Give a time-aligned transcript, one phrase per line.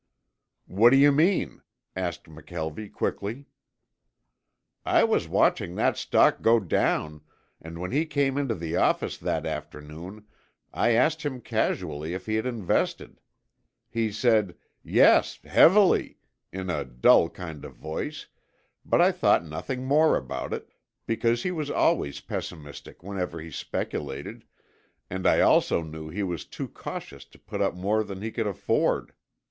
[0.65, 1.61] "What do you mean?"
[1.95, 3.45] asked McKelvie quickly.
[4.83, 7.21] "I was watching that stock go down,
[7.61, 10.25] and when he came into the office that afternoon
[10.73, 13.21] I asked him casually if he had invested.
[13.91, 16.17] He said, 'Yes, heavily,'
[16.51, 18.25] in a dull kind of voice,
[18.83, 20.67] but I thought nothing more about it,
[21.05, 24.45] because he was always pessimistic whenever he speculated
[25.11, 28.47] and I also knew he was too cautious to put up more than he could
[28.47, 29.13] afford.